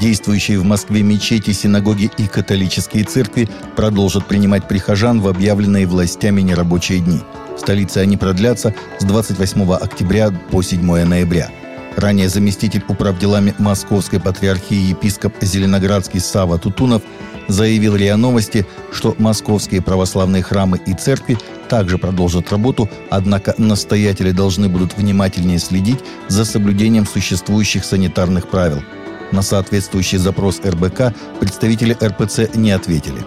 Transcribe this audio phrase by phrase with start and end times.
[0.00, 7.00] Действующие в Москве мечети, синагоги и католические церкви продолжат принимать прихожан в объявленные властями нерабочие
[7.00, 7.20] дни.
[7.56, 11.50] В столице они продлятся с 28 октября по 7 ноября.
[11.96, 17.02] Ранее заместитель управделами Московской патриархии епископ Зеленоградский Сава Тутунов
[17.48, 24.68] заявил РИА Новости, что московские православные храмы и церкви также продолжат работу, однако настоятели должны
[24.68, 28.84] будут внимательнее следить за соблюдением существующих санитарных правил–
[29.32, 33.24] на соответствующий запрос РБК представители РПЦ не ответили.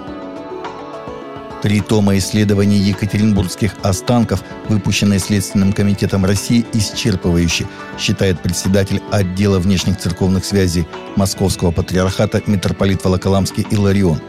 [1.61, 7.67] Три тома исследований екатеринбургских останков, выпущенные Следственным комитетом России, исчерпывающие,
[7.99, 14.19] считает председатель отдела внешних церковных связей Московского патриархата митрополит Волоколамский Иларион.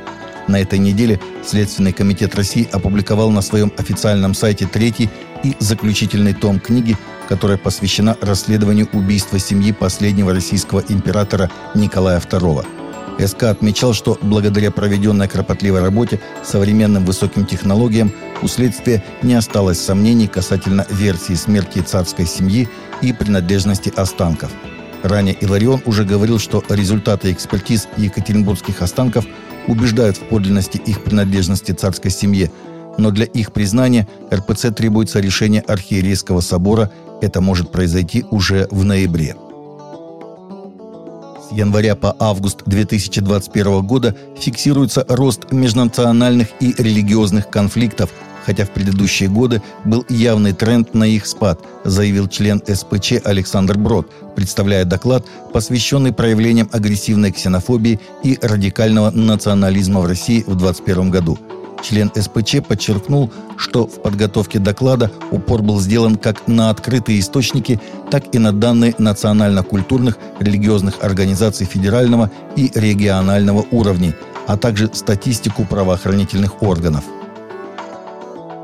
[0.47, 5.09] На этой неделе Следственный комитет России опубликовал на своем официальном сайте третий
[5.43, 6.99] и заключительный том книги
[7.33, 12.63] которая посвящена расследованию убийства семьи последнего российского императора Николая II.
[13.27, 20.29] СК отмечал, что благодаря проведенной кропотливой работе современным высоким технологиям у следствия не осталось сомнений
[20.29, 22.69] касательно версии смерти царской семьи
[23.01, 24.51] и принадлежности останков.
[25.03, 29.25] Ранее Иларион уже говорил, что результаты экспертиз екатеринбургских останков
[29.69, 32.53] убеждают в подлинности их принадлежности царской семье,
[33.03, 39.35] но для их признания РПЦ требуется решение Архиерейского собора это может произойти уже в ноябре.
[41.49, 48.11] С января по август 2021 года фиксируется рост межнациональных и религиозных конфликтов,
[48.47, 54.09] хотя в предыдущие годы был явный тренд на их спад, заявил член СПЧ Александр Брод,
[54.37, 61.39] представляя доклад, посвященный проявлениям агрессивной ксенофобии и радикального национализма в России в 2021 году–
[61.83, 67.81] Член СПЧ подчеркнул, что в подготовке доклада упор был сделан как на открытые источники,
[68.11, 74.15] так и на данные национально-культурных религиозных организаций федерального и регионального уровней,
[74.47, 77.05] а также статистику правоохранительных органов.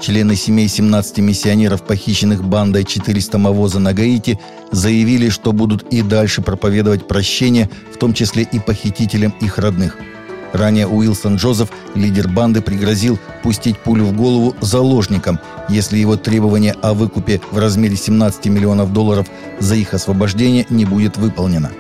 [0.00, 4.38] Члены семей 17 миссионеров, похищенных бандой 400 Мавоза на Гаити,
[4.71, 9.97] заявили, что будут и дальше проповедовать прощение, в том числе и похитителям их родных–
[10.53, 15.38] Ранее Уилсон Джозеф, лидер банды, пригрозил пустить пулю в голову заложникам,
[15.69, 19.26] если его требование о выкупе в размере 17 миллионов долларов
[19.60, 21.70] за их освобождение не будет выполнено.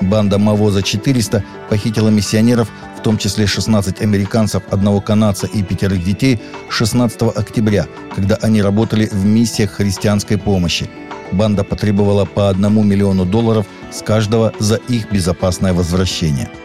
[0.00, 2.68] Банда Мавоза-400 похитила миссионеров,
[2.98, 9.06] в том числе 16 американцев, одного канадца и пятерых детей, 16 октября, когда они работали
[9.06, 10.88] в миссиях христианской помощи.
[11.32, 16.50] Банда потребовала по одному миллиону долларов с каждого за их безопасное возвращение–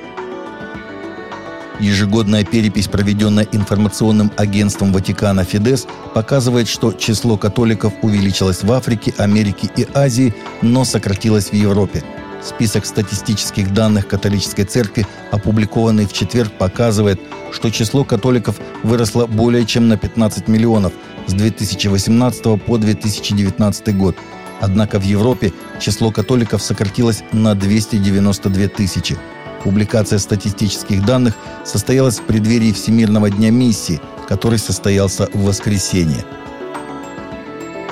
[1.81, 9.67] Ежегодная перепись, проведенная информационным агентством Ватикана «Фидес», показывает, что число католиков увеличилось в Африке, Америке
[9.75, 12.03] и Азии, но сократилось в Европе.
[12.43, 17.19] Список статистических данных католической церкви, опубликованный в четверг, показывает,
[17.51, 20.93] что число католиков выросло более чем на 15 миллионов
[21.25, 24.15] с 2018 по 2019 год.
[24.59, 29.17] Однако в Европе число католиков сократилось на 292 тысячи.
[29.63, 31.35] Публикация статистических данных
[31.65, 36.25] состоялась в преддверии Всемирного дня миссии, который состоялся в воскресенье.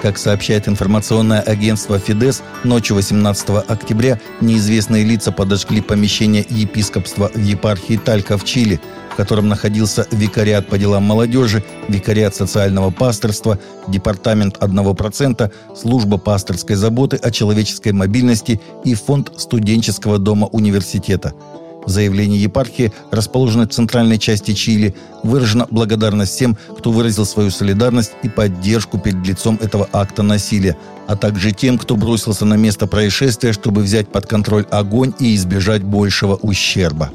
[0.02, 7.98] Как сообщает информационное агентство «Фидес», ночью 18 октября неизвестные лица подожгли помещение епископства в епархии
[7.98, 8.80] Талька в Чили,
[9.12, 13.60] в котором находился викариат по делам молодежи, викариат социального пасторства,
[13.90, 21.34] департамент 1%, служба пасторской заботы о человеческой мобильности и фонд студенческого дома университета–
[21.86, 28.30] заявлении епархии, расположенной в центральной части Чили, выражена благодарность всем, кто выразил свою солидарность и
[28.30, 33.82] поддержку перед лицом этого акта насилия, а также тем, кто бросился на место происшествия, чтобы
[33.82, 37.12] взять под контроль огонь и избежать большего ущерба.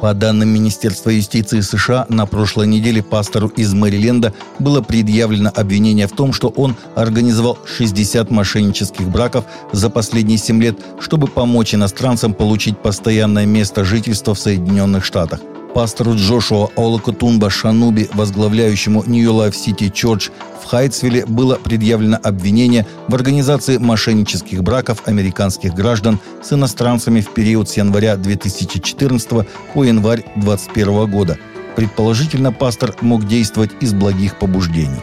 [0.00, 6.12] По данным Министерства юстиции США, на прошлой неделе пастору из Мэриленда было предъявлено обвинение в
[6.12, 12.78] том, что он организовал 60 мошеннических браков за последние 7 лет, чтобы помочь иностранцам получить
[12.78, 15.40] постоянное место жительства в Соединенных Штатах.
[15.74, 20.30] Пастору Джошуа Олокотумба Шануби, возглавляющему New Life City Church
[20.60, 27.68] в Хайтсвилле, было предъявлено обвинение в организации мошеннических браков американских граждан с иностранцами в период
[27.68, 29.28] с января 2014
[29.74, 31.38] по январь 2021 года.
[31.76, 35.00] Предположительно, пастор мог действовать из благих побуждений.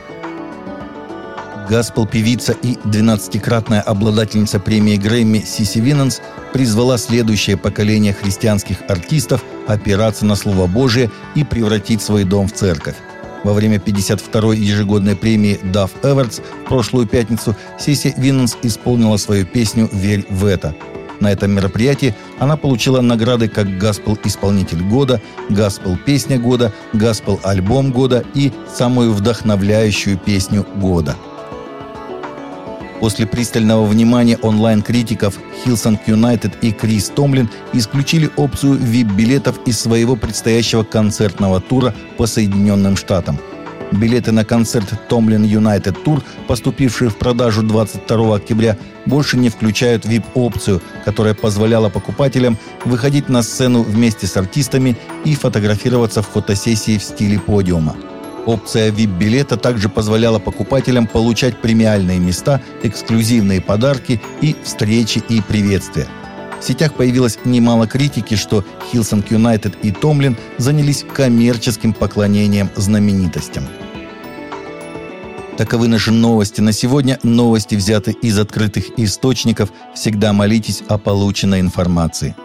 [1.70, 6.22] Госпел-певица и 12-кратная обладательница премии Грэмми Сиси Винанс
[6.54, 12.96] призвала следующее поколение христианских артистов опираться на Слово Божие и превратить свой дом в церковь.
[13.44, 19.90] Во время 52-й ежегодной премии Dove Awards в прошлую пятницу Сиси Винанс исполнила свою песню
[19.92, 20.76] «Верь в это».
[21.20, 29.14] На этом мероприятии она получила награды как «Госпел-исполнитель года», «Госпел-песня года», «Госпел-альбом года» и «Самую
[29.14, 31.16] вдохновляющую песню года».
[33.00, 40.84] После пристального внимания онлайн-критиков Hillsong United и Крис Томлин исключили опцию VIP-билетов из своего предстоящего
[40.84, 43.38] концертного тура по Соединенным Штатам.
[43.92, 50.82] Билеты на концерт Томлин United Tour, поступившие в продажу 22 октября, больше не включают VIP-опцию,
[51.06, 57.40] которая позволяла покупателям выходить на сцену вместе с артистами и фотографироваться в фотосессии в стиле
[57.40, 57.96] подиума.
[58.48, 66.08] Опция VIP-билета также позволяла покупателям получать премиальные места, эксклюзивные подарки и встречи и приветствия.
[66.62, 73.66] В сетях появилось немало критики, что Hillsong United и Томлин занялись коммерческим поклонением знаменитостям.
[75.58, 77.20] Таковы наши новости на сегодня.
[77.24, 79.72] Новости взяты из открытых источников.
[79.94, 82.36] Всегда молитесь о полученной информации.